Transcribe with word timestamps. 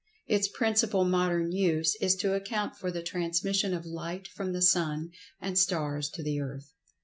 Its 0.25 0.47
principal 0.47 1.03
modern 1.05 1.51
use 1.51 1.95
is 2.01 2.15
to 2.15 2.33
account 2.33 2.75
for 2.75 2.89
the 2.89 3.03
transmission 3.03 3.71
of 3.71 3.85
Light 3.85 4.27
from 4.27 4.51
the 4.51 4.61
Sun 4.63 5.11
and 5.39 5.59
Stars 5.59 6.09
to 6.09 6.23
the 6.23 6.39
Earth. 6.39 6.73